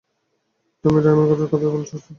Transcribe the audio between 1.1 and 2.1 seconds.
সাথে কথা বলছো?